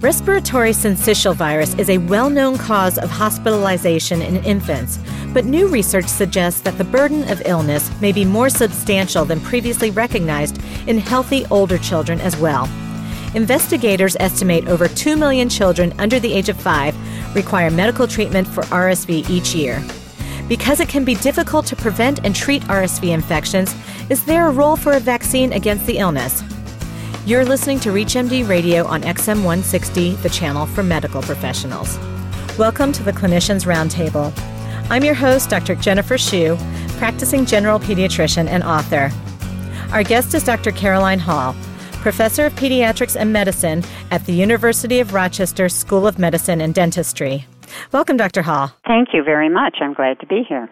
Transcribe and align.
Respiratory 0.00 0.70
syncytial 0.70 1.34
virus 1.34 1.74
is 1.74 1.90
a 1.90 1.98
well 1.98 2.30
known 2.30 2.56
cause 2.56 2.98
of 2.98 3.10
hospitalization 3.10 4.22
in 4.22 4.36
infants, 4.44 4.96
but 5.34 5.44
new 5.44 5.66
research 5.66 6.06
suggests 6.06 6.60
that 6.60 6.78
the 6.78 6.84
burden 6.84 7.28
of 7.28 7.42
illness 7.44 7.90
may 8.00 8.12
be 8.12 8.24
more 8.24 8.48
substantial 8.48 9.24
than 9.24 9.40
previously 9.40 9.90
recognized 9.90 10.62
in 10.86 10.98
healthy 10.98 11.44
older 11.50 11.78
children 11.78 12.20
as 12.20 12.36
well. 12.36 12.68
Investigators 13.34 14.16
estimate 14.20 14.68
over 14.68 14.86
2 14.86 15.16
million 15.16 15.48
children 15.48 15.92
under 15.98 16.20
the 16.20 16.32
age 16.32 16.48
of 16.48 16.60
5 16.60 17.34
require 17.34 17.68
medical 17.68 18.06
treatment 18.06 18.46
for 18.46 18.62
RSV 18.66 19.28
each 19.28 19.52
year. 19.52 19.82
Because 20.48 20.78
it 20.78 20.88
can 20.88 21.04
be 21.04 21.16
difficult 21.16 21.66
to 21.66 21.76
prevent 21.76 22.24
and 22.24 22.36
treat 22.36 22.62
RSV 22.62 23.08
infections, 23.08 23.74
is 24.10 24.24
there 24.24 24.46
a 24.46 24.52
role 24.52 24.76
for 24.76 24.92
a 24.92 25.00
vaccine 25.00 25.52
against 25.54 25.86
the 25.86 25.98
illness? 25.98 26.44
You're 27.28 27.44
listening 27.44 27.78
to 27.80 27.90
ReachMD 27.90 28.48
Radio 28.48 28.86
on 28.86 29.02
XM 29.02 29.44
160, 29.44 30.12
the 30.14 30.30
channel 30.30 30.64
for 30.64 30.82
medical 30.82 31.20
professionals. 31.20 31.98
Welcome 32.56 32.90
to 32.92 33.02
the 33.02 33.12
Clinicians 33.12 33.66
Roundtable. 33.66 34.32
I'm 34.88 35.04
your 35.04 35.12
host, 35.12 35.50
Dr. 35.50 35.74
Jennifer 35.74 36.16
Shu, 36.16 36.56
practicing 36.96 37.44
general 37.44 37.80
pediatrician 37.80 38.46
and 38.46 38.64
author. 38.64 39.10
Our 39.92 40.04
guest 40.04 40.32
is 40.32 40.42
Dr. 40.42 40.70
Caroline 40.70 41.18
Hall, 41.18 41.54
professor 42.00 42.46
of 42.46 42.54
pediatrics 42.54 43.14
and 43.14 43.30
medicine 43.30 43.84
at 44.10 44.24
the 44.24 44.32
University 44.32 44.98
of 44.98 45.12
Rochester 45.12 45.68
School 45.68 46.06
of 46.06 46.18
Medicine 46.18 46.62
and 46.62 46.74
Dentistry. 46.74 47.44
Welcome, 47.92 48.16
Dr. 48.16 48.40
Hall. 48.40 48.72
Thank 48.86 49.08
you 49.12 49.22
very 49.22 49.50
much. 49.50 49.76
I'm 49.82 49.92
glad 49.92 50.18
to 50.20 50.26
be 50.26 50.44
here. 50.48 50.70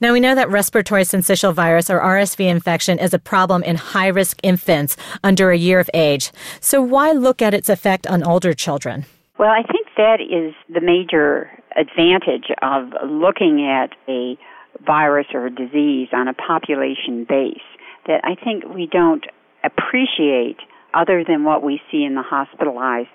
Now, 0.00 0.12
we 0.12 0.20
know 0.20 0.36
that 0.36 0.48
respiratory 0.48 1.02
syncytial 1.02 1.52
virus 1.52 1.90
or 1.90 1.98
RSV 1.98 2.46
infection 2.46 3.00
is 3.00 3.12
a 3.12 3.18
problem 3.18 3.64
in 3.64 3.74
high 3.74 4.06
risk 4.06 4.38
infants 4.44 4.96
under 5.24 5.50
a 5.50 5.58
year 5.58 5.80
of 5.80 5.90
age. 5.92 6.30
So, 6.60 6.80
why 6.80 7.10
look 7.10 7.42
at 7.42 7.52
its 7.52 7.68
effect 7.68 8.06
on 8.06 8.22
older 8.22 8.54
children? 8.54 9.06
Well, 9.40 9.50
I 9.50 9.62
think 9.62 9.88
that 9.96 10.20
is 10.20 10.54
the 10.72 10.80
major 10.80 11.50
advantage 11.76 12.50
of 12.62 12.92
looking 13.10 13.66
at 13.66 13.90
a 14.08 14.38
virus 14.86 15.26
or 15.34 15.46
a 15.46 15.50
disease 15.50 16.08
on 16.12 16.28
a 16.28 16.34
population 16.34 17.26
base 17.28 17.58
that 18.06 18.20
I 18.22 18.36
think 18.36 18.72
we 18.72 18.86
don't 18.86 19.24
appreciate 19.64 20.58
other 20.94 21.24
than 21.26 21.42
what 21.42 21.64
we 21.64 21.80
see 21.90 22.04
in 22.04 22.14
the 22.14 22.22
hospitalized 22.22 23.08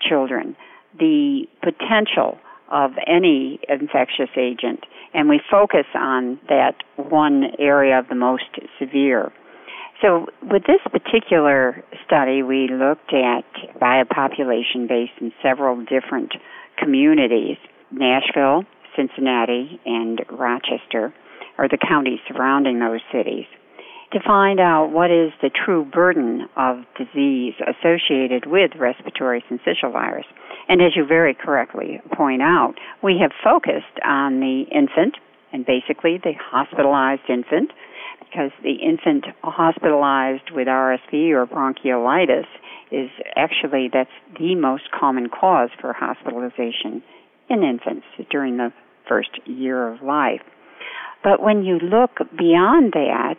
children. 0.00 0.56
The 0.98 1.46
potential 1.62 2.38
of 2.70 2.92
any 3.06 3.60
infectious 3.68 4.30
agent, 4.36 4.84
and 5.14 5.28
we 5.28 5.40
focus 5.50 5.86
on 5.94 6.38
that 6.48 6.74
one 6.96 7.44
area 7.58 7.98
of 7.98 8.08
the 8.08 8.14
most 8.14 8.44
severe. 8.78 9.32
So, 10.02 10.26
with 10.42 10.62
this 10.66 10.80
particular 10.92 11.82
study, 12.06 12.42
we 12.42 12.68
looked 12.68 13.12
at 13.12 13.78
by 13.80 14.00
a 14.00 14.04
population 14.04 14.86
based 14.86 15.18
in 15.20 15.32
several 15.42 15.76
different 15.84 16.32
communities 16.78 17.56
Nashville, 17.90 18.64
Cincinnati, 18.94 19.80
and 19.86 20.20
Rochester, 20.30 21.12
or 21.56 21.68
the 21.68 21.78
counties 21.78 22.20
surrounding 22.28 22.78
those 22.78 23.00
cities 23.10 23.46
to 24.12 24.20
find 24.26 24.58
out 24.58 24.90
what 24.90 25.10
is 25.10 25.32
the 25.42 25.50
true 25.50 25.84
burden 25.84 26.48
of 26.56 26.78
disease 26.96 27.54
associated 27.60 28.46
with 28.46 28.70
respiratory 28.78 29.44
syncytial 29.50 29.92
virus. 29.92 30.26
And 30.68 30.80
as 30.80 30.96
you 30.96 31.06
very 31.06 31.34
correctly 31.34 32.00
point 32.14 32.42
out, 32.42 32.74
we 33.02 33.18
have 33.20 33.32
focused 33.44 33.98
on 34.04 34.40
the 34.40 34.64
infant 34.70 35.16
and 35.52 35.64
basically 35.64 36.18
the 36.22 36.32
hospitalized 36.38 37.28
infant 37.28 37.72
because 38.20 38.50
the 38.62 38.74
infant 38.74 39.24
hospitalized 39.42 40.50
with 40.52 40.68
RSV 40.68 41.30
or 41.30 41.46
bronchiolitis 41.46 42.46
is 42.90 43.10
actually 43.36 43.88
that's 43.92 44.10
the 44.38 44.54
most 44.54 44.84
common 44.98 45.28
cause 45.28 45.70
for 45.80 45.92
hospitalization 45.92 47.02
in 47.48 47.62
infants 47.62 48.06
during 48.30 48.56
the 48.58 48.72
first 49.08 49.30
year 49.46 49.88
of 49.88 50.02
life. 50.02 50.42
But 51.24 51.42
when 51.42 51.64
you 51.64 51.78
look 51.78 52.18
beyond 52.36 52.92
that, 52.92 53.38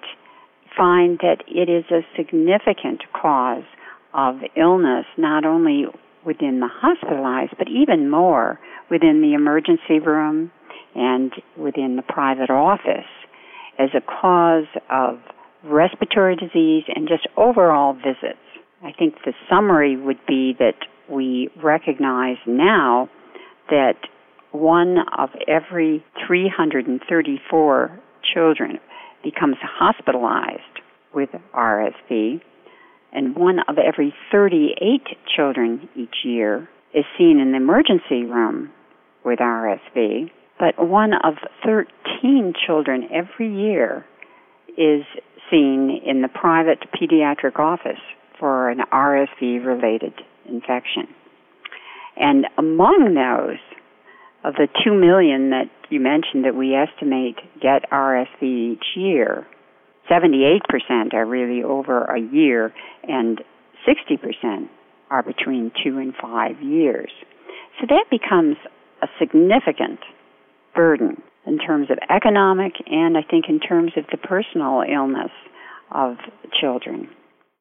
find 0.80 1.20
that 1.20 1.44
it 1.46 1.70
is 1.70 1.84
a 1.92 2.08
significant 2.16 3.04
cause 3.14 3.66
of 4.14 4.36
illness, 4.56 5.06
not 5.18 5.46
only 5.46 5.86
within 6.26 6.62
the 6.62 6.70
hospitalized, 6.72 7.54
but 7.58 7.68
even 7.68 8.10
more 8.10 8.60
within 8.90 9.22
the 9.22 9.34
emergency 9.34 10.00
room 10.00 10.52
and 10.96 11.34
within 11.58 11.98
the 11.98 12.02
private 12.02 12.50
office 12.50 13.12
as 13.78 13.90
a 13.94 14.02
cause 14.02 14.68
of 14.90 15.20
respiratory 15.64 16.38
disease 16.38 16.84
and 16.88 17.10
just 17.10 17.28
overall 17.36 17.94
visits. 17.94 18.40
I 18.82 18.94
think 18.98 19.16
the 19.26 19.34
summary 19.50 19.98
would 19.98 20.20
be 20.26 20.56
that 20.60 20.76
we 21.10 21.50
recognize 21.62 22.38
now 22.48 23.10
that 23.70 23.98
one 24.52 24.98
of 25.18 25.30
every 25.48 26.04
334 26.26 28.00
children 28.34 28.80
becomes 29.24 29.58
hospitalized 29.62 30.62
with 31.14 31.30
RSV, 31.54 32.42
and 33.12 33.36
one 33.36 33.60
of 33.68 33.78
every 33.78 34.14
38 34.32 35.02
children 35.36 35.90
each 35.96 36.24
year 36.24 36.70
is 36.94 37.06
seen 37.18 37.40
in 37.40 37.52
the 37.52 37.58
emergency 37.58 38.24
room 38.26 38.72
with 39.24 39.40
RSV, 39.40 40.32
but 40.60 40.88
one 40.88 41.14
of 41.14 41.36
13 41.66 42.54
children 42.66 43.08
every 43.12 43.54
year 43.54 44.06
is 44.78 45.04
seen 45.50 46.02
in 46.06 46.22
the 46.22 46.28
private 46.28 46.80
pediatric 46.94 47.60
office 47.60 48.00
for 48.40 48.70
an 48.70 48.80
RSV 48.92 49.66
related 49.66 50.14
infection. 50.48 51.08
And 52.18 52.46
among 52.58 53.14
those, 53.16 53.60
of 54.44 54.54
the 54.56 54.68
2 54.84 54.94
million 54.94 55.50
that 55.50 55.70
you 55.90 56.00
mentioned 56.00 56.46
that 56.46 56.56
we 56.56 56.76
estimate 56.76 57.38
get 57.62 57.90
RSV 57.92 58.42
each 58.42 58.86
year, 58.96 59.46
78% 60.10 61.14
are 61.14 61.26
really 61.26 61.64
over 61.64 62.06
a 62.06 62.20
year 62.20 62.74
and 63.04 63.42
60% 63.88 64.70
are 65.10 65.24
between 65.24 65.72
2 65.84 65.98
and 65.98 66.14
5 66.22 66.62
years. 66.62 67.12
So 67.80 67.88
that 67.90 68.06
becomes 68.10 68.58
a 69.02 69.08
significant 69.20 70.00
burden 70.76 71.22
in 71.46 71.58
terms 71.58 71.90
of 71.90 71.98
economic 72.10 72.74
and 72.88 73.18
I 73.18 73.22
think 73.22 73.46
in 73.50 73.60
terms 73.60 73.94
of 73.98 74.06
the 74.12 74.18
personal 74.18 74.84
illness 74.90 75.32
of 75.92 76.18
children. 76.60 77.10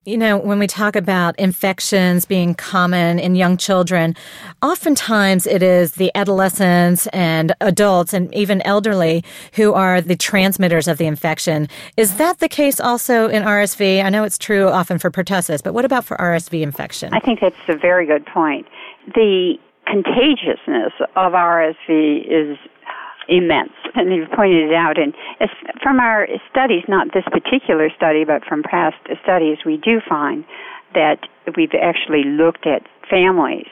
You 0.08 0.16
know, 0.16 0.38
when 0.38 0.58
we 0.58 0.66
talk 0.66 0.96
about 0.96 1.38
infections 1.38 2.24
being 2.24 2.54
common 2.54 3.18
in 3.18 3.34
young 3.34 3.58
children, 3.58 4.16
oftentimes 4.62 5.46
it 5.46 5.62
is 5.62 5.96
the 5.96 6.10
adolescents 6.14 7.08
and 7.08 7.52
adults 7.60 8.14
and 8.14 8.34
even 8.34 8.62
elderly 8.62 9.22
who 9.52 9.74
are 9.74 10.00
the 10.00 10.16
transmitters 10.16 10.88
of 10.88 10.96
the 10.96 11.04
infection. 11.04 11.68
Is 11.98 12.16
that 12.16 12.38
the 12.38 12.48
case 12.48 12.80
also 12.80 13.28
in 13.28 13.42
RSV? 13.42 14.02
I 14.02 14.08
know 14.08 14.24
it's 14.24 14.38
true 14.38 14.68
often 14.68 14.98
for 14.98 15.10
pertussis, 15.10 15.62
but 15.62 15.74
what 15.74 15.84
about 15.84 16.06
for 16.06 16.16
RSV 16.16 16.62
infection? 16.62 17.12
I 17.12 17.20
think 17.20 17.40
that's 17.40 17.54
a 17.68 17.76
very 17.76 18.06
good 18.06 18.24
point. 18.24 18.66
The 19.14 19.58
contagiousness 19.84 20.94
of 21.16 21.32
RSV 21.32 22.24
is 22.30 22.56
immense, 23.28 23.76
and 23.94 24.12
you've 24.12 24.30
pointed 24.30 24.70
it 24.70 24.74
out. 24.74 24.98
And 24.98 25.14
from 25.82 26.00
our 26.00 26.26
studies, 26.50 26.84
not 26.88 27.08
this 27.12 27.24
particular 27.30 27.88
study, 27.96 28.24
but 28.24 28.44
from 28.44 28.62
past 28.62 28.96
studies, 29.22 29.58
we 29.64 29.76
do 29.76 30.00
find 30.08 30.44
that 30.94 31.20
we've 31.56 31.76
actually 31.80 32.24
looked 32.24 32.66
at 32.66 32.82
families 33.10 33.68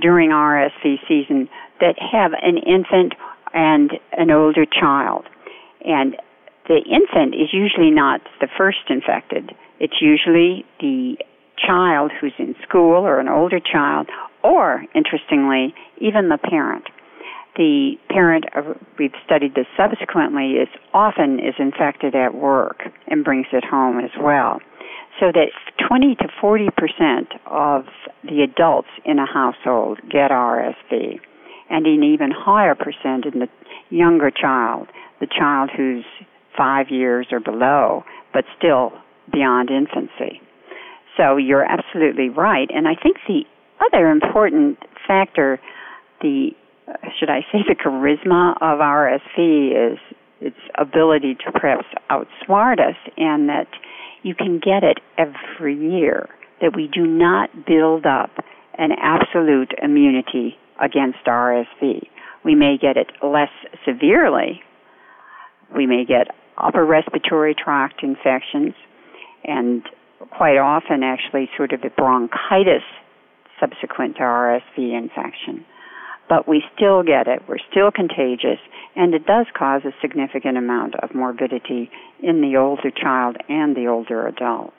during 0.00 0.30
RSV 0.30 0.96
season 1.06 1.48
that 1.80 1.96
have 1.98 2.32
an 2.40 2.56
infant 2.56 3.14
and 3.52 3.92
an 4.12 4.30
older 4.30 4.64
child. 4.64 5.26
And 5.84 6.16
the 6.68 6.78
infant 6.78 7.34
is 7.34 7.52
usually 7.52 7.90
not 7.90 8.20
the 8.40 8.48
first 8.56 8.88
infected. 8.88 9.50
It's 9.80 10.00
usually 10.00 10.64
the 10.80 11.16
child 11.58 12.12
who's 12.20 12.32
in 12.38 12.54
school 12.66 13.04
or 13.04 13.18
an 13.18 13.28
older 13.28 13.60
child, 13.60 14.08
or, 14.42 14.84
interestingly, 14.94 15.74
even 15.98 16.28
the 16.28 16.38
parent 16.38 16.84
the 17.56 17.96
parent, 18.08 18.44
we've 18.98 19.14
studied 19.24 19.54
this 19.54 19.66
subsequently, 19.76 20.52
is 20.52 20.68
often 20.94 21.38
is 21.38 21.54
infected 21.58 22.14
at 22.14 22.34
work 22.34 22.82
and 23.08 23.24
brings 23.24 23.46
it 23.52 23.64
home 23.64 23.98
as 23.98 24.10
well. 24.20 24.60
So 25.20 25.26
that 25.32 25.48
20 25.86 26.14
to 26.16 26.28
40 26.40 26.68
percent 26.76 27.28
of 27.46 27.84
the 28.24 28.42
adults 28.42 28.88
in 29.04 29.18
a 29.18 29.26
household 29.26 30.00
get 30.10 30.30
RSV, 30.30 31.20
and 31.68 31.86
an 31.86 32.02
even 32.02 32.30
higher 32.30 32.74
percent 32.74 33.26
in 33.26 33.40
the 33.40 33.48
younger 33.90 34.30
child, 34.30 34.88
the 35.20 35.26
child 35.26 35.70
who's 35.76 36.04
five 36.56 36.86
years 36.90 37.26
or 37.30 37.40
below, 37.40 38.04
but 38.32 38.44
still 38.56 38.92
beyond 39.30 39.70
infancy. 39.70 40.40
So 41.16 41.36
you're 41.36 41.64
absolutely 41.64 42.30
right, 42.30 42.68
and 42.74 42.88
I 42.88 42.94
think 42.94 43.18
the 43.28 43.42
other 43.84 44.08
important 44.08 44.78
factor, 45.06 45.60
the 46.22 46.52
should 47.18 47.30
I 47.30 47.40
say, 47.52 47.58
the 47.66 47.74
charisma 47.74 48.54
of 48.60 48.80
RSV 48.80 49.92
is 49.92 49.98
its 50.40 50.56
ability 50.76 51.36
to 51.46 51.52
perhaps 51.52 51.86
outsmart 52.10 52.80
us, 52.80 52.96
and 53.16 53.48
that 53.48 53.68
you 54.22 54.34
can 54.34 54.58
get 54.58 54.82
it 54.82 54.98
every 55.16 55.76
year. 55.76 56.28
That 56.60 56.74
we 56.76 56.88
do 56.92 57.06
not 57.06 57.50
build 57.66 58.06
up 58.06 58.30
an 58.78 58.90
absolute 58.92 59.72
immunity 59.82 60.56
against 60.80 61.18
RSV. 61.26 62.08
We 62.44 62.54
may 62.54 62.76
get 62.80 62.96
it 62.96 63.08
less 63.22 63.50
severely. 63.84 64.62
We 65.74 65.86
may 65.86 66.04
get 66.04 66.28
upper 66.58 66.84
respiratory 66.84 67.54
tract 67.54 68.02
infections 68.02 68.74
and 69.44 69.82
quite 70.30 70.58
often 70.58 71.02
actually 71.02 71.48
sort 71.56 71.72
of 71.72 71.80
a 71.84 71.90
bronchitis 71.90 72.82
subsequent 73.58 74.16
to 74.16 74.22
RSV 74.22 74.98
infection. 74.98 75.64
But 76.28 76.48
we 76.48 76.62
still 76.74 77.02
get 77.02 77.26
it, 77.26 77.42
we're 77.48 77.58
still 77.70 77.90
contagious, 77.90 78.58
and 78.96 79.14
it 79.14 79.26
does 79.26 79.46
cause 79.56 79.82
a 79.84 79.92
significant 80.00 80.56
amount 80.56 80.94
of 81.02 81.14
morbidity 81.14 81.90
in 82.22 82.40
the 82.40 82.56
older 82.56 82.90
child 82.90 83.36
and 83.48 83.76
the 83.76 83.86
older 83.86 84.26
adult. 84.26 84.72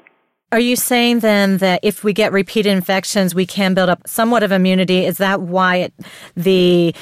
Are 0.51 0.59
you 0.59 0.75
saying 0.75 1.19
then 1.19 1.57
that 1.57 1.79
if 1.81 2.03
we 2.03 2.13
get 2.13 2.31
repeated 2.31 2.71
infections, 2.71 3.33
we 3.33 3.45
can 3.45 3.73
build 3.73 3.89
up 3.89 4.07
somewhat 4.07 4.43
of 4.43 4.51
immunity? 4.51 5.03
Is 5.05 5.17
that 5.17 5.41
why 5.41 5.77
it, 5.77 5.93
the 6.35 6.93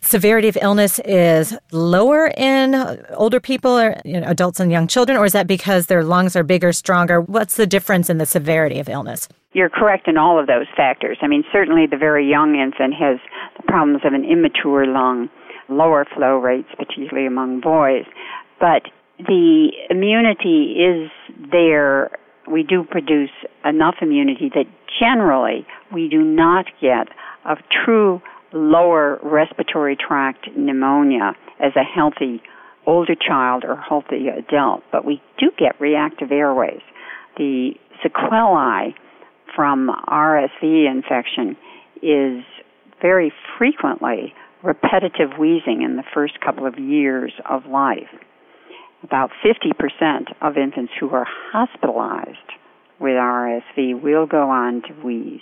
severity 0.00 0.48
of 0.48 0.58
illness 0.60 0.98
is 1.04 1.56
lower 1.72 2.28
in 2.36 2.74
older 3.14 3.40
people 3.40 3.78
or 3.78 4.00
you 4.04 4.20
know, 4.20 4.26
adults 4.28 4.60
and 4.60 4.72
young 4.72 4.86
children, 4.86 5.16
or 5.16 5.24
is 5.24 5.32
that 5.32 5.46
because 5.46 5.86
their 5.86 6.04
lungs 6.04 6.34
are 6.36 6.42
bigger, 6.42 6.72
stronger? 6.72 7.20
What's 7.20 7.56
the 7.56 7.66
difference 7.66 8.10
in 8.10 8.18
the 8.18 8.26
severity 8.26 8.78
of 8.78 8.88
illness? 8.88 9.28
You're 9.56 9.70
correct 9.70 10.06
in 10.06 10.18
all 10.18 10.38
of 10.38 10.46
those 10.46 10.66
factors. 10.76 11.16
I 11.22 11.28
mean, 11.28 11.42
certainly 11.50 11.86
the 11.90 11.96
very 11.96 12.28
young 12.28 12.56
infant 12.56 12.92
has 12.92 13.16
the 13.56 13.62
problems 13.62 14.02
of 14.04 14.12
an 14.12 14.22
immature 14.22 14.84
lung, 14.84 15.30
lower 15.70 16.04
flow 16.14 16.36
rates, 16.36 16.68
particularly 16.76 17.26
among 17.26 17.62
boys. 17.62 18.04
But 18.60 18.82
the 19.18 19.70
immunity 19.88 20.76
is 20.76 21.10
there 21.50 22.10
we 22.46 22.64
do 22.64 22.84
produce 22.84 23.30
enough 23.64 23.94
immunity 24.02 24.50
that 24.54 24.66
generally 25.00 25.66
we 25.90 26.10
do 26.10 26.22
not 26.22 26.66
get 26.82 27.08
a 27.46 27.56
true 27.82 28.20
lower 28.52 29.18
respiratory 29.22 29.96
tract 29.96 30.50
pneumonia 30.54 31.32
as 31.60 31.72
a 31.76 31.82
healthy 31.82 32.42
older 32.86 33.14
child 33.14 33.64
or 33.66 33.76
healthy 33.76 34.28
adult, 34.28 34.82
but 34.92 35.06
we 35.06 35.22
do 35.38 35.50
get 35.58 35.80
reactive 35.80 36.30
airways. 36.30 36.82
The 37.38 37.70
sequelae 38.02 38.94
from 39.56 39.90
RSV 40.08 40.88
infection 40.88 41.56
is 42.02 42.44
very 43.02 43.32
frequently 43.58 44.34
repetitive 44.62 45.30
wheezing 45.38 45.82
in 45.82 45.96
the 45.96 46.04
first 46.14 46.40
couple 46.40 46.66
of 46.66 46.78
years 46.78 47.32
of 47.48 47.66
life 47.66 48.08
about 49.02 49.30
50% 49.44 50.34
of 50.40 50.56
infants 50.56 50.92
who 50.98 51.10
are 51.10 51.26
hospitalized 51.52 52.38
with 52.98 53.12
RSV 53.12 54.00
will 54.00 54.26
go 54.26 54.50
on 54.50 54.82
to 54.82 54.92
wheeze 55.04 55.40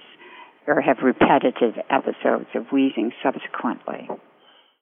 or 0.67 0.81
have 0.81 0.99
repetitive 1.03 1.75
episodes 1.91 2.47
of 2.55 2.67
wheezing 2.73 3.13
subsequently. 3.23 4.09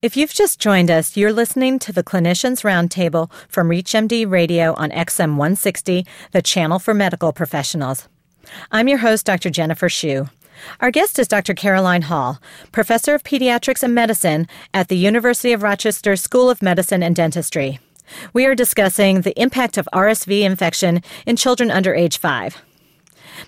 If 0.01 0.17
you've 0.17 0.33
just 0.33 0.59
joined 0.59 0.91
us, 0.91 1.17
you're 1.17 1.33
listening 1.33 1.79
to 1.81 1.93
the 1.93 2.03
Clinicians 2.03 2.65
Roundtable 2.65 3.31
from 3.49 3.69
ReachMD 3.69 4.29
Radio 4.29 4.75
on 4.75 4.91
XM 4.91 5.37
160, 5.37 6.05
the 6.33 6.43
channel 6.43 6.79
for 6.81 6.93
medical 6.93 7.33
professionals. 7.33 8.09
I'm 8.71 8.89
your 8.89 8.99
host, 8.99 9.27
Dr. 9.27 9.51
Jennifer 9.51 9.89
Shu. 9.89 10.29
Our 10.81 10.91
guest 10.91 11.19
is 11.19 11.29
Dr. 11.29 11.55
Caroline 11.55 12.03
Hall, 12.03 12.41
professor 12.71 13.15
of 13.15 13.25
pediatrics 13.25 13.83
and 13.83 13.95
medicine 13.95 14.47
at 14.73 14.89
the 14.89 14.97
University 14.97 15.53
of 15.53 15.63
Rochester 15.63 16.17
School 16.17 16.51
of 16.51 16.63
Medicine 16.63 17.03
and 17.03 17.17
Dentistry. 17.17 17.81
We 18.33 18.47
are 18.47 18.55
discussing 18.55 19.23
the 19.23 19.39
impact 19.41 19.79
of 19.79 19.89
RSV 19.93 20.43
infection 20.43 21.03
in 21.27 21.37
children 21.37 21.71
under 21.71 21.95
age 21.95 22.19
five. 22.19 22.63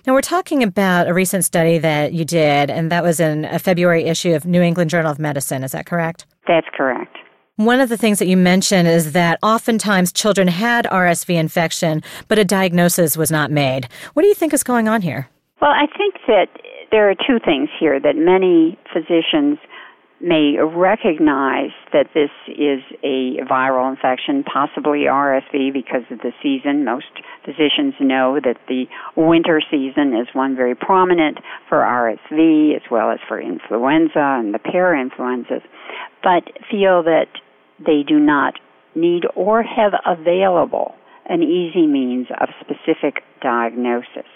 Now, 0.05 0.13
we're 0.13 0.21
talking 0.21 0.63
about 0.63 1.07
a 1.07 1.13
recent 1.13 1.45
study 1.45 1.77
that 1.77 2.13
you 2.13 2.25
did, 2.25 2.69
and 2.69 2.91
that 2.91 3.03
was 3.03 3.19
in 3.19 3.45
a 3.45 3.59
February 3.59 4.05
issue 4.05 4.33
of 4.33 4.45
New 4.45 4.61
England 4.61 4.89
Journal 4.89 5.11
of 5.11 5.19
Medicine. 5.19 5.63
Is 5.63 5.71
that 5.73 5.85
correct? 5.85 6.25
That's 6.47 6.67
correct. 6.75 7.17
One 7.57 7.79
of 7.79 7.87
the 7.87 7.95
things 7.95 8.19
that 8.19 8.27
you 8.27 8.35
mentioned 8.35 8.89
is 8.89 9.13
that 9.13 9.39
oftentimes 9.41 10.11
children 10.11 10.49
had 10.49 10.83
RSV 10.91 11.33
infection, 11.35 12.03
but 12.27 12.37
a 12.37 12.43
diagnosis 12.43 13.15
was 13.15 13.31
not 13.31 13.49
made. 13.49 13.87
What 14.11 14.23
do 14.23 14.27
you 14.27 14.33
think 14.33 14.53
is 14.53 14.61
going 14.61 14.89
on 14.89 15.01
here? 15.01 15.29
Well, 15.61 15.71
I 15.71 15.87
think 15.97 16.15
that 16.27 16.47
there 16.91 17.09
are 17.09 17.15
two 17.15 17.39
things 17.39 17.69
here 17.79 17.97
that 17.97 18.17
many 18.17 18.77
physicians 18.91 19.57
may 20.19 20.57
recognize 20.59 21.71
that 21.93 22.07
this 22.13 22.29
is 22.47 22.81
a 23.03 23.37
viral 23.49 23.89
infection, 23.89 24.43
possibly 24.43 25.05
RSV 25.07 25.71
because 25.71 26.03
of 26.11 26.19
the 26.19 26.33
season. 26.43 26.83
Most 26.83 27.07
physicians 27.45 27.93
know 28.01 28.37
that 28.43 28.57
the 28.67 28.85
winter 29.15 29.61
season 29.71 30.13
is 30.13 30.27
one 30.33 30.57
very 30.57 30.75
prominent 30.75 31.37
for 31.69 31.77
RSV 31.77 32.75
as 32.75 32.81
well 32.91 33.11
as 33.11 33.19
for 33.29 33.39
influenza 33.39 34.39
and 34.39 34.53
the 34.53 34.59
parainfluenzas, 34.59 35.63
but 36.21 36.43
feel 36.69 37.01
that 37.03 37.27
they 37.79 38.03
do 38.07 38.19
not 38.19 38.55
need 38.95 39.23
or 39.35 39.63
have 39.63 39.93
available 40.05 40.95
an 41.27 41.41
easy 41.41 41.87
means 41.87 42.27
of 42.39 42.49
specific 42.61 43.23
diagnosis. 43.41 44.29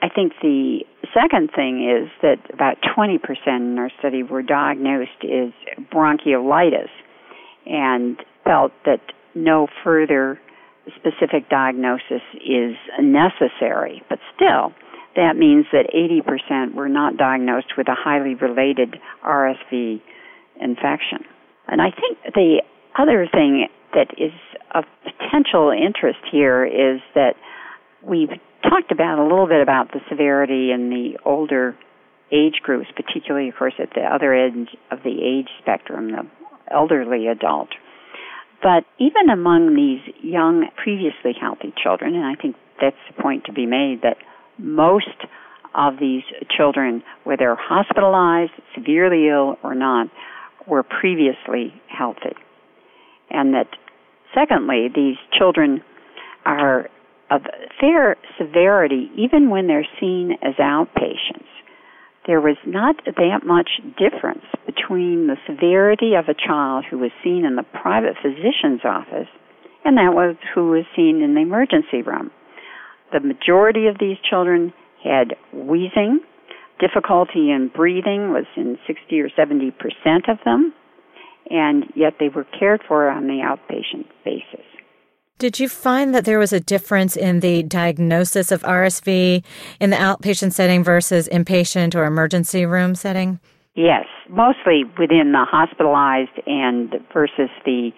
I 0.00 0.08
think 0.08 0.32
the 0.40 0.80
second 1.12 1.50
thing 1.54 1.82
is 1.84 2.10
that 2.22 2.38
about 2.52 2.76
20% 2.96 3.18
in 3.46 3.78
our 3.78 3.90
study 3.98 4.22
were 4.22 4.42
diagnosed 4.42 5.24
as 5.24 5.52
bronchiolitis 5.92 6.88
and 7.66 8.16
felt 8.44 8.72
that 8.84 9.00
no 9.34 9.66
further 9.82 10.40
specific 10.96 11.48
diagnosis 11.50 12.22
is 12.34 12.76
necessary. 13.00 14.02
But 14.08 14.20
still, 14.34 14.72
that 15.16 15.36
means 15.36 15.66
that 15.72 15.90
80% 15.92 16.74
were 16.74 16.88
not 16.88 17.16
diagnosed 17.16 17.76
with 17.76 17.88
a 17.88 17.96
highly 17.96 18.34
related 18.34 18.96
RSV 19.26 20.00
infection. 20.60 21.24
And 21.66 21.82
I 21.82 21.90
think 21.90 22.34
the 22.34 22.62
other 22.96 23.26
thing 23.30 23.68
that 23.94 24.08
is 24.18 24.32
of 24.74 24.84
potential 25.02 25.70
interest 25.70 26.18
here 26.30 26.64
is 26.64 27.00
that 27.14 27.34
we've 28.02 28.30
talked 28.62 28.92
about 28.92 29.18
a 29.18 29.22
little 29.22 29.46
bit 29.46 29.62
about 29.62 29.92
the 29.92 30.00
severity 30.08 30.70
in 30.72 30.90
the 30.90 31.18
older 31.24 31.76
age 32.30 32.60
groups, 32.62 32.88
particularly, 32.94 33.48
of 33.48 33.54
course, 33.56 33.74
at 33.78 33.90
the 33.94 34.02
other 34.02 34.34
end 34.34 34.68
of 34.90 34.98
the 35.02 35.22
age 35.22 35.48
spectrum, 35.60 36.12
the 36.12 36.26
elderly 36.70 37.26
adult. 37.28 37.68
But 38.62 38.84
even 38.98 39.30
among 39.32 39.74
these 39.74 40.14
young, 40.22 40.68
previously 40.76 41.32
healthy 41.40 41.72
children, 41.82 42.14
and 42.14 42.24
I 42.24 42.34
think 42.34 42.56
that's 42.80 42.96
the 43.08 43.22
point 43.22 43.44
to 43.44 43.52
be 43.52 43.66
made 43.66 44.02
that 44.02 44.16
most 44.58 45.06
of 45.74 45.94
these 46.00 46.24
children, 46.56 47.02
whether 47.24 47.56
hospitalized, 47.58 48.52
severely 48.74 49.28
ill, 49.28 49.56
or 49.62 49.74
not, 49.74 50.08
were 50.66 50.82
previously 50.82 51.72
healthy. 51.86 52.34
And 53.30 53.54
that, 53.54 53.68
secondly, 54.34 54.88
these 54.94 55.16
children 55.36 55.82
are 56.44 56.88
of 57.30 57.42
fair 57.78 58.16
severity 58.38 59.10
even 59.16 59.50
when 59.50 59.66
they're 59.66 59.86
seen 60.00 60.32
as 60.42 60.54
outpatients. 60.54 61.44
There 62.26 62.40
was 62.40 62.56
not 62.66 62.96
that 63.04 63.40
much 63.44 63.68
difference 63.98 64.44
between 64.66 65.26
the 65.26 65.36
severity 65.46 66.14
of 66.14 66.28
a 66.28 66.34
child 66.34 66.84
who 66.88 66.98
was 66.98 67.10
seen 67.22 67.44
in 67.44 67.56
the 67.56 67.62
private 67.62 68.16
physician's 68.22 68.80
office 68.84 69.28
and 69.84 69.96
that 69.96 70.12
was 70.12 70.36
who 70.54 70.70
was 70.70 70.84
seen 70.94 71.22
in 71.22 71.34
the 71.34 71.40
emergency 71.40 72.02
room. 72.02 72.30
The 73.12 73.20
majority 73.20 73.86
of 73.86 73.96
these 73.98 74.16
children 74.28 74.72
had 75.02 75.34
wheezing, 75.52 76.20
difficulty 76.78 77.50
in 77.50 77.70
breathing 77.74 78.32
was 78.32 78.44
in 78.56 78.78
60 78.86 79.20
or 79.20 79.30
70 79.34 79.70
percent 79.72 80.28
of 80.28 80.38
them, 80.44 80.74
and 81.50 81.84
yet 81.94 82.14
they 82.20 82.28
were 82.28 82.46
cared 82.58 82.82
for 82.86 83.08
on 83.08 83.26
the 83.26 83.42
outpatient 83.44 84.06
basis. 84.24 84.64
Did 85.38 85.60
you 85.60 85.68
find 85.68 86.14
that 86.14 86.24
there 86.24 86.38
was 86.38 86.52
a 86.52 86.58
difference 86.58 87.16
in 87.16 87.40
the 87.40 87.62
diagnosis 87.62 88.50
of 88.50 88.62
RSV 88.62 89.44
in 89.78 89.90
the 89.90 89.96
outpatient 89.96 90.52
setting 90.52 90.82
versus 90.82 91.28
inpatient 91.28 91.94
or 91.94 92.04
emergency 92.04 92.66
room 92.66 92.96
setting? 92.96 93.38
Yes, 93.76 94.06
mostly 94.28 94.82
within 94.98 95.30
the 95.30 95.46
hospitalized 95.48 96.40
and 96.46 96.92
versus 97.12 97.50
the 97.64 97.92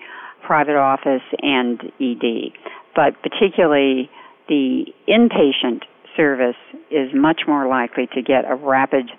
private 0.46 0.76
office 0.76 1.22
and 1.40 1.80
ED. 1.98 2.52
But 2.94 3.14
particularly 3.22 4.10
the 4.48 4.84
inpatient 5.08 5.84
service 6.14 6.56
is 6.90 7.08
much 7.14 7.42
more 7.48 7.66
likely 7.66 8.06
to 8.14 8.20
get 8.20 8.44
a 8.46 8.54
rapid 8.54 9.10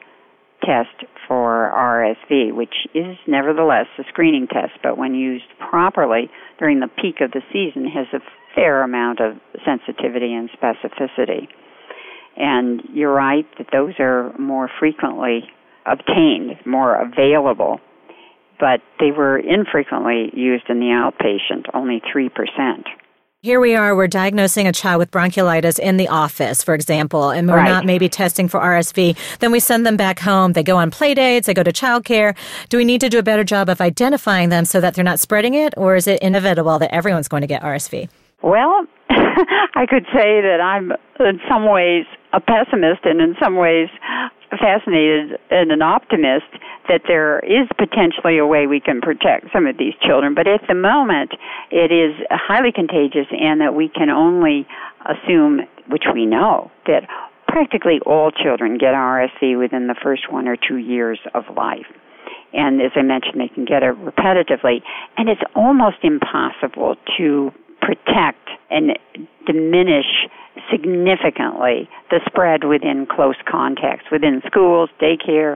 test 0.61 1.05
for 1.27 1.71
RSV, 1.75 2.53
which 2.55 2.73
is 2.93 3.17
nevertheless 3.27 3.87
a 3.99 4.03
screening 4.09 4.47
test, 4.47 4.73
but 4.83 4.97
when 4.97 5.15
used 5.15 5.45
properly 5.59 6.29
during 6.59 6.79
the 6.79 6.87
peak 6.87 7.21
of 7.21 7.31
the 7.31 7.41
season 7.51 7.85
has 7.87 8.07
a 8.13 8.19
fair 8.55 8.83
amount 8.83 9.19
of 9.19 9.37
sensitivity 9.65 10.33
and 10.33 10.49
specificity. 10.51 11.47
And 12.37 12.81
you're 12.93 13.13
right 13.13 13.45
that 13.57 13.67
those 13.71 13.93
are 13.99 14.37
more 14.37 14.69
frequently 14.79 15.43
obtained, 15.85 16.57
more 16.65 16.95
available, 16.95 17.79
but 18.59 18.81
they 18.99 19.11
were 19.11 19.37
infrequently 19.37 20.29
used 20.33 20.65
in 20.69 20.79
the 20.79 20.85
outpatient, 20.85 21.65
only 21.73 22.01
3%. 22.13 22.29
Here 23.43 23.59
we 23.59 23.73
are, 23.73 23.95
we're 23.95 24.05
diagnosing 24.05 24.67
a 24.67 24.71
child 24.71 24.99
with 24.99 25.09
bronchiolitis 25.09 25.79
in 25.79 25.97
the 25.97 26.07
office, 26.09 26.63
for 26.63 26.75
example, 26.75 27.31
and 27.31 27.47
we're 27.47 27.55
right. 27.55 27.67
not 27.67 27.85
maybe 27.87 28.07
testing 28.07 28.47
for 28.47 28.59
RSV. 28.59 29.17
Then 29.39 29.51
we 29.51 29.59
send 29.59 29.83
them 29.83 29.97
back 29.97 30.19
home. 30.19 30.53
They 30.53 30.61
go 30.61 30.77
on 30.77 30.91
play 30.91 31.15
dates, 31.15 31.47
they 31.47 31.55
go 31.55 31.63
to 31.63 31.71
childcare. 31.71 32.37
Do 32.69 32.77
we 32.77 32.85
need 32.85 33.01
to 33.01 33.09
do 33.09 33.17
a 33.17 33.23
better 33.23 33.43
job 33.43 33.67
of 33.67 33.81
identifying 33.81 34.49
them 34.49 34.63
so 34.63 34.79
that 34.79 34.93
they're 34.93 35.03
not 35.03 35.19
spreading 35.19 35.55
it, 35.55 35.73
or 35.75 35.95
is 35.95 36.05
it 36.05 36.21
inevitable 36.21 36.77
that 36.77 36.93
everyone's 36.93 37.27
going 37.27 37.41
to 37.41 37.47
get 37.47 37.63
RSV? 37.63 38.09
Well, 38.43 38.85
I 39.09 39.87
could 39.89 40.05
say 40.13 40.41
that 40.41 40.59
I'm 40.61 40.91
in 41.19 41.39
some 41.49 41.67
ways 41.67 42.05
a 42.33 42.39
pessimist 42.39 43.05
and 43.05 43.21
in 43.21 43.35
some 43.41 43.55
ways 43.55 43.89
fascinated 44.51 45.39
and 45.49 45.71
an 45.71 45.81
optimist 45.81 46.45
that 46.87 47.01
there 47.07 47.39
is 47.39 47.67
potentially 47.77 48.37
a 48.37 48.45
way 48.45 48.67
we 48.67 48.79
can 48.79 49.01
protect 49.01 49.47
some 49.53 49.67
of 49.67 49.77
these 49.77 49.93
children. 50.05 50.33
But 50.33 50.47
at 50.47 50.61
the 50.67 50.75
moment, 50.75 51.31
it 51.69 51.91
is 51.91 52.15
highly 52.29 52.71
contagious 52.71 53.27
and 53.31 53.61
that 53.61 53.75
we 53.75 53.89
can 53.89 54.09
only 54.09 54.67
assume, 55.05 55.61
which 55.87 56.03
we 56.13 56.25
know, 56.25 56.71
that 56.87 57.07
practically 57.47 57.99
all 58.05 58.31
children 58.31 58.77
get 58.77 58.93
RSV 58.93 59.59
within 59.59 59.87
the 59.87 59.95
first 60.01 60.31
one 60.31 60.47
or 60.47 60.55
two 60.55 60.77
years 60.77 61.19
of 61.33 61.43
life. 61.55 61.87
And 62.53 62.81
as 62.81 62.91
I 62.95 63.01
mentioned, 63.01 63.39
they 63.39 63.47
can 63.47 63.65
get 63.65 63.83
it 63.83 63.95
repetitively. 63.95 64.81
And 65.17 65.29
it's 65.29 65.41
almost 65.55 65.97
impossible 66.03 66.95
to 67.17 67.51
protect 67.81 68.49
and 68.69 68.97
diminish 69.45 70.05
significantly 70.71 71.89
the 72.09 72.19
spread 72.25 72.63
within 72.63 73.07
close 73.09 73.35
contacts, 73.49 74.05
within 74.11 74.41
schools, 74.45 74.89
daycare, 75.01 75.55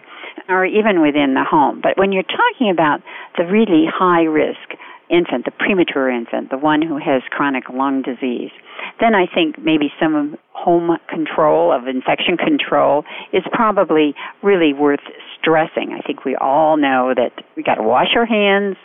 or 0.49 0.65
even 0.65 1.01
within 1.01 1.33
the 1.33 1.43
home. 1.43 1.81
But 1.81 1.97
when 1.97 2.11
you're 2.11 2.23
talking 2.23 2.69
about 2.69 3.01
the 3.37 3.45
really 3.45 3.85
high 3.87 4.23
risk 4.23 4.75
infant, 5.09 5.45
the 5.45 5.51
premature 5.51 6.09
infant, 6.09 6.49
the 6.49 6.57
one 6.57 6.81
who 6.81 6.97
has 6.97 7.21
chronic 7.29 7.69
lung 7.69 8.01
disease, 8.01 8.51
then 8.99 9.13
I 9.13 9.25
think 9.27 9.57
maybe 9.59 9.91
some 9.99 10.37
home 10.51 10.97
control 11.09 11.71
of 11.71 11.87
infection 11.87 12.37
control 12.37 13.03
is 13.31 13.43
probably 13.51 14.15
really 14.41 14.73
worth 14.73 15.03
stressing. 15.39 15.93
I 15.93 16.01
think 16.05 16.25
we 16.25 16.35
all 16.35 16.77
know 16.77 17.13
that 17.15 17.31
we 17.55 17.63
got 17.63 17.75
to 17.75 17.83
wash 17.83 18.15
our 18.15 18.25
hands, 18.25 18.77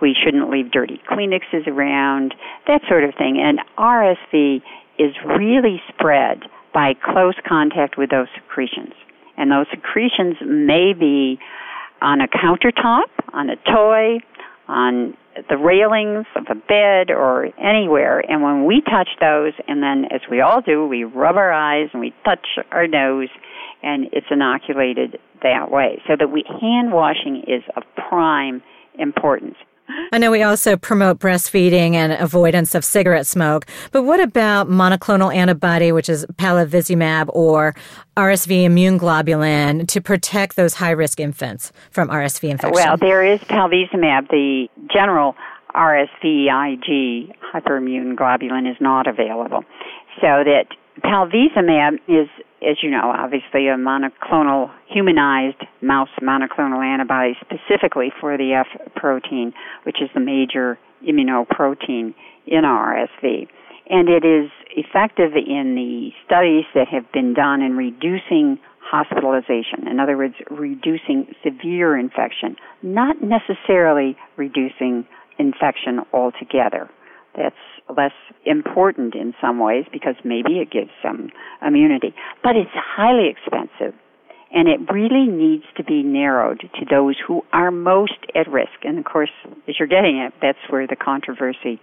we 0.00 0.14
shouldn't 0.22 0.50
leave 0.50 0.70
dirty 0.70 1.00
Kleenexes 1.10 1.66
around, 1.66 2.34
that 2.66 2.82
sort 2.88 3.04
of 3.04 3.14
thing. 3.14 3.40
And 3.42 3.60
RSV 3.78 4.62
is 4.98 5.14
really 5.24 5.80
spread 5.88 6.42
by 6.72 6.94
close 6.94 7.34
contact 7.46 7.96
with 7.96 8.10
those 8.10 8.28
secretions. 8.34 8.92
And 9.36 9.50
those 9.50 9.66
secretions 9.70 10.36
may 10.44 10.92
be 10.92 11.38
on 12.00 12.20
a 12.20 12.28
countertop, 12.28 13.08
on 13.32 13.50
a 13.50 13.56
toy, 13.56 14.18
on 14.68 15.16
the 15.48 15.56
railings 15.56 16.26
of 16.34 16.44
a 16.50 16.54
bed 16.54 17.10
or 17.10 17.48
anywhere. 17.58 18.20
And 18.26 18.42
when 18.42 18.64
we 18.64 18.80
touch 18.80 19.08
those, 19.20 19.52
and 19.68 19.82
then 19.82 20.06
as 20.10 20.20
we 20.30 20.40
all 20.40 20.60
do, 20.60 20.86
we 20.86 21.04
rub 21.04 21.36
our 21.36 21.52
eyes 21.52 21.88
and 21.92 22.00
we 22.00 22.14
touch 22.24 22.46
our 22.70 22.86
nose, 22.86 23.28
and 23.82 24.06
it's 24.12 24.26
inoculated 24.30 25.18
that 25.42 25.70
way. 25.70 26.02
So 26.08 26.14
that 26.18 26.28
we 26.28 26.44
hand 26.60 26.92
washing 26.92 27.44
is 27.46 27.62
of 27.76 27.82
prime 28.08 28.62
importance. 28.98 29.56
I 30.12 30.18
know 30.18 30.30
we 30.30 30.42
also 30.42 30.76
promote 30.76 31.18
breastfeeding 31.18 31.94
and 31.94 32.12
avoidance 32.12 32.74
of 32.74 32.84
cigarette 32.84 33.26
smoke, 33.26 33.66
but 33.92 34.02
what 34.02 34.20
about 34.20 34.68
monoclonal 34.68 35.34
antibody, 35.34 35.92
which 35.92 36.08
is 36.08 36.26
palivizumab 36.36 37.28
or 37.30 37.74
RSV 38.16 38.64
immune 38.64 38.98
globulin, 38.98 39.86
to 39.88 40.00
protect 40.00 40.56
those 40.56 40.74
high 40.74 40.90
risk 40.90 41.20
infants 41.20 41.72
from 41.90 42.08
RSV 42.08 42.48
infection? 42.48 42.72
Well, 42.72 42.96
there 42.96 43.24
is 43.24 43.40
palivizumab. 43.40 44.28
The 44.30 44.68
general 44.92 45.34
RSV 45.74 46.46
IG 46.48 47.36
hyperimmune 47.54 48.16
globulin 48.16 48.70
is 48.70 48.76
not 48.80 49.06
available. 49.06 49.64
So 50.20 50.44
that 50.44 50.66
palivizumab 51.04 51.98
is 52.08 52.28
as 52.62 52.76
you 52.82 52.90
know, 52.90 53.12
obviously 53.14 53.68
a 53.68 53.76
monoclonal, 53.76 54.70
humanized 54.88 55.62
mouse 55.82 56.08
monoclonal 56.22 56.84
antibody 56.84 57.36
specifically 57.40 58.12
for 58.20 58.36
the 58.36 58.54
F 58.54 58.66
protein, 58.94 59.52
which 59.84 60.00
is 60.00 60.08
the 60.14 60.20
major 60.20 60.78
immunoprotein 61.06 62.14
in 62.46 62.62
RSV. 62.64 63.48
And 63.88 64.08
it 64.08 64.24
is 64.24 64.50
effective 64.70 65.32
in 65.34 65.74
the 65.74 66.10
studies 66.24 66.64
that 66.74 66.88
have 66.88 67.10
been 67.12 67.34
done 67.34 67.62
in 67.62 67.76
reducing 67.76 68.58
hospitalization. 68.80 69.86
In 69.88 70.00
other 70.00 70.16
words, 70.16 70.34
reducing 70.50 71.34
severe 71.44 71.96
infection, 71.96 72.56
not 72.82 73.16
necessarily 73.22 74.16
reducing 74.36 75.06
infection 75.38 76.00
altogether. 76.12 76.88
That's 77.36 77.54
less 77.96 78.12
important 78.44 79.14
in 79.14 79.34
some 79.40 79.58
ways 79.58 79.84
because 79.92 80.14
maybe 80.24 80.58
it 80.58 80.70
gives 80.70 80.90
some 81.02 81.30
immunity. 81.64 82.14
But 82.42 82.56
it's 82.56 82.70
highly 82.74 83.28
expensive 83.28 83.94
and 84.52 84.68
it 84.68 84.80
really 84.90 85.26
needs 85.26 85.64
to 85.76 85.84
be 85.84 86.02
narrowed 86.02 86.60
to 86.60 86.84
those 86.88 87.16
who 87.26 87.42
are 87.52 87.70
most 87.70 88.18
at 88.34 88.48
risk. 88.48 88.84
And 88.84 88.98
of 88.98 89.04
course, 89.04 89.30
as 89.68 89.74
you're 89.78 89.88
getting 89.88 90.18
it, 90.18 90.32
that's 90.40 90.58
where 90.70 90.86
the 90.86 90.96
controversy 90.96 91.80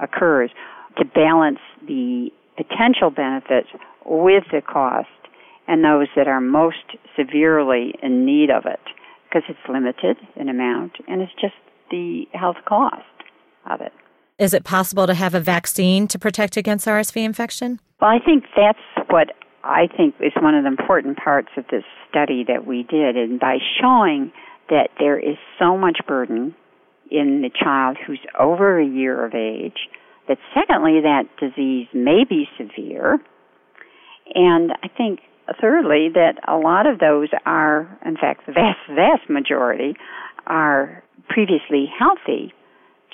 occurs 0.00 0.50
to 0.98 1.04
balance 1.04 1.58
the 1.86 2.30
potential 2.56 3.10
benefits 3.10 3.68
with 4.04 4.44
the 4.52 4.60
cost 4.60 5.08
and 5.66 5.82
those 5.82 6.08
that 6.16 6.28
are 6.28 6.40
most 6.40 6.84
severely 7.16 7.94
in 8.02 8.26
need 8.26 8.50
of 8.50 8.66
it 8.66 8.80
because 9.24 9.42
it's 9.48 9.58
limited 9.68 10.16
in 10.36 10.48
amount 10.48 10.92
and 11.08 11.22
it's 11.22 11.32
just 11.40 11.54
the 11.90 12.24
health 12.34 12.56
cost 12.66 13.02
of 13.70 13.80
it. 13.80 13.92
Is 14.42 14.52
it 14.52 14.64
possible 14.64 15.06
to 15.06 15.14
have 15.14 15.36
a 15.36 15.40
vaccine 15.40 16.08
to 16.08 16.18
protect 16.18 16.56
against 16.56 16.88
RSV 16.88 17.24
infection? 17.24 17.78
Well, 18.00 18.10
I 18.10 18.18
think 18.18 18.42
that's 18.56 19.06
what 19.08 19.28
I 19.62 19.86
think 19.96 20.16
is 20.18 20.32
one 20.42 20.56
of 20.56 20.64
the 20.64 20.68
important 20.68 21.16
parts 21.16 21.50
of 21.56 21.64
this 21.70 21.84
study 22.10 22.42
that 22.48 22.66
we 22.66 22.82
did. 22.82 23.16
And 23.16 23.38
by 23.38 23.58
showing 23.80 24.32
that 24.68 24.88
there 24.98 25.16
is 25.16 25.36
so 25.60 25.78
much 25.78 25.98
burden 26.08 26.56
in 27.08 27.42
the 27.42 27.50
child 27.50 27.98
who's 28.04 28.18
over 28.36 28.80
a 28.80 28.84
year 28.84 29.24
of 29.24 29.32
age, 29.32 29.88
that 30.26 30.38
secondly, 30.52 31.02
that 31.02 31.28
disease 31.38 31.86
may 31.94 32.24
be 32.28 32.48
severe. 32.58 33.20
And 34.34 34.72
I 34.82 34.88
think 34.88 35.20
thirdly, 35.60 36.08
that 36.14 36.40
a 36.48 36.56
lot 36.56 36.88
of 36.88 36.98
those 36.98 37.28
are, 37.46 37.96
in 38.04 38.16
fact, 38.16 38.46
the 38.46 38.52
vast, 38.52 38.80
vast 38.88 39.30
majority 39.30 39.94
are 40.48 41.04
previously 41.28 41.86
healthy 41.96 42.52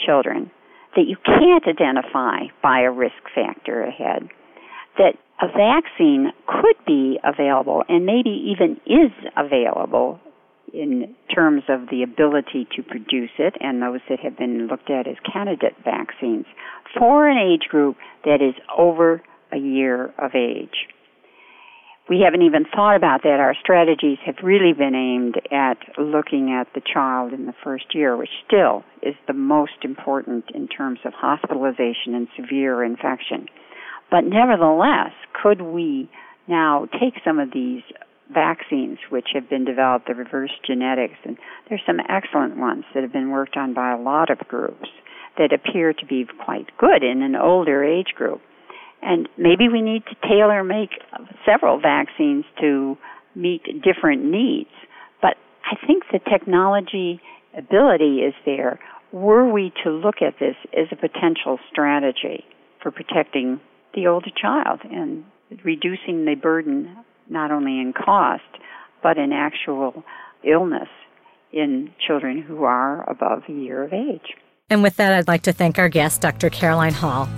children 0.07 0.51
that 0.99 1.07
you 1.07 1.17
can't 1.25 1.63
identify 1.69 2.51
by 2.61 2.81
a 2.81 2.91
risk 2.91 3.23
factor 3.33 3.85
ahead, 3.85 4.29
that 4.99 5.15
a 5.41 5.47
vaccine 5.47 6.33
could 6.49 6.75
be 6.85 7.21
available 7.23 7.85
and 7.89 8.05
maybe 8.05 8.31
even 8.31 8.81
is 8.85 9.13
available 9.37 10.19
in 10.75 11.15
terms 11.33 11.63
of 11.69 11.89
the 11.89 12.03
ability 12.03 12.67
to 12.75 12.83
produce 12.83 13.31
it 13.39 13.55
and 13.61 13.81
those 13.81 14.01
that 14.11 14.19
have 14.19 14.37
been 14.37 14.67
looked 14.67 14.91
at 14.91 15.07
as 15.07 15.15
candidate 15.33 15.77
vaccines 15.85 16.47
for 16.99 17.29
an 17.29 17.39
age 17.39 17.69
group 17.69 17.97
that 18.25 18.43
is 18.43 18.55
over 18.77 19.23
a 19.53 19.57
year 19.57 20.13
of 20.19 20.33
age 20.35 20.89
we 22.09 22.21
haven't 22.25 22.43
even 22.43 22.65
thought 22.65 22.97
about 22.97 23.23
that. 23.23 23.39
Our 23.39 23.55
strategies 23.61 24.19
have 24.25 24.37
really 24.43 24.73
been 24.73 24.95
aimed 24.95 25.37
at 25.53 25.77
looking 25.99 26.51
at 26.51 26.73
the 26.75 26.81
child 26.81 27.33
in 27.35 27.47
the 27.47 27.55
first 27.63 27.95
year, 27.95 28.17
which 28.17 28.31
still 28.47 28.83
is 29.03 29.15
the 29.27 29.35
most 29.35 29.85
important 29.85 30.47
in 30.55 30.69
terms 30.69 31.01
of 31.05 31.13
hospitalization 31.13 32.15
and 32.15 32.29
severe 32.35 32.83
infection. 32.83 33.47
But 34.11 34.25
nevertheless, 34.25 35.13
could 35.35 35.61
we 35.61 36.09
now 36.47 36.89
take 36.99 37.15
some 37.25 37.39
of 37.39 37.53
these 37.53 37.83
vaccines 38.33 38.99
which 39.11 39.29
have 39.35 39.49
been 39.51 39.67
developed, 39.67 40.07
the 40.07 40.15
reverse 40.15 40.53
genetics, 40.67 41.17
and 41.25 41.37
there's 41.69 41.83
some 41.87 42.01
excellent 42.09 42.57
ones 42.57 42.85
that 42.95 43.03
have 43.03 43.13
been 43.13 43.31
worked 43.31 43.57
on 43.57 43.75
by 43.75 43.93
a 43.93 44.01
lot 44.01 44.31
of 44.31 44.39
groups 44.49 44.89
that 45.37 45.53
appear 45.53 45.93
to 45.93 46.07
be 46.07 46.27
quite 46.45 46.67
good 46.79 47.03
in 47.03 47.23
an 47.23 47.37
older 47.37 47.85
age 47.85 48.15
group 48.17 48.41
and 49.03 49.29
maybe 49.37 49.69
we 49.69 49.81
need 49.81 50.03
to 50.07 50.29
tailor 50.29 50.65
make 50.65 50.91
several 51.47 51.81
vaccines 51.81 52.45
to 52.61 52.97
meet 53.35 53.63
different 53.83 54.25
needs. 54.25 54.71
But 55.23 55.37
I 55.65 55.87
think 55.87 56.05
the 56.13 56.19
technology 56.19 57.21
ability 57.57 58.19
is 58.19 58.35
there 58.45 58.79
were 59.13 59.51
we 59.51 59.73
to 59.85 59.91
look 59.91 60.17
at 60.21 60.35
this 60.39 60.57
as 60.77 60.87
a 60.93 60.97
potential 60.97 61.59
strategy 61.71 62.45
for 62.83 62.91
protecting 62.91 63.61
the 63.95 64.07
older 64.07 64.31
child 64.41 64.81
and 64.85 65.25
reducing 65.65 66.25
the 66.25 66.35
burden 66.35 66.95
not 67.29 67.51
only 67.51 67.81
in 67.81 67.93
cost 67.93 68.43
but 69.03 69.17
in 69.17 69.33
actual 69.33 70.05
illness 70.45 70.89
in 71.53 71.91
children 72.07 72.43
who 72.43 72.65
are 72.65 73.09
above 73.09 73.43
a 73.49 73.53
year 73.53 73.83
of 73.83 73.93
age. 73.93 74.35
And 74.71 74.83
with 74.83 74.97
that, 74.97 75.13
I'd 75.15 75.29
like 75.29 75.43
to 75.43 75.53
thank 75.53 75.79
our 75.79 75.89
guest, 75.89 76.21
Dr. 76.21 76.51
Caroline 76.51 76.93
Hall. 76.93 77.29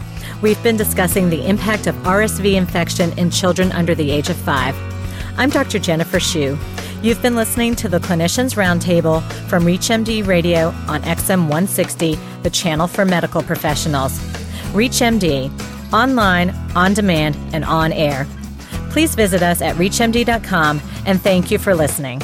We've 0.43 0.63
been 0.63 0.79
discussing 0.79 1.29
the 1.29 1.47
impact 1.47 1.87
of 1.87 1.95
RSV 1.97 2.55
infection 2.55 3.17
in 3.19 3.31
children 3.31 3.73
under 3.73 3.95
the 3.95 4.11
age 4.11 4.31
of 4.31 4.37
five. 4.37 4.75
I'm 5.37 5.51
Dr. 5.51 5.79
Jennifer 5.79 6.19
Shu. 6.19 6.57
You've 7.03 7.21
been 7.21 7.37
listening 7.37 7.77
to 7.77 7.89
the 7.89 7.99
Clinicians 7.99 8.57
Roundtable 8.57 9.23
from 9.49 9.65
ReachMD 9.65 10.27
Radio 10.27 10.69
on 10.89 11.03
XM 11.03 11.41
160, 11.41 12.19
the 12.43 12.51
channel 12.51 12.87
for 12.87 13.05
medical 13.05 13.43
professionals. 13.43 14.19
ReachMD, 14.73 15.51
online, 15.93 16.51
on 16.75 16.95
demand, 16.95 17.37
and 17.53 17.65
on 17.65 17.93
air. 17.93 18.27
Please 18.91 19.15
visit 19.15 19.43
us 19.43 19.61
at 19.61 19.77
ReachMD.com 19.77 20.81
and 21.05 21.21
thank 21.21 21.51
you 21.51 21.59
for 21.59 21.75
listening. 21.75 22.21